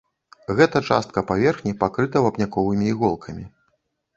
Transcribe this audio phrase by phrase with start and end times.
[0.59, 3.45] Гэта частка паверхні пакрыта вапняковымі іголкамі.